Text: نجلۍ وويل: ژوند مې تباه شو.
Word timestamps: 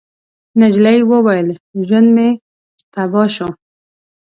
نجلۍ 0.59 0.97
وويل: 1.11 1.47
ژوند 1.87 2.09
مې 2.15 2.27
تباه 2.93 3.27
شو. 3.35 3.49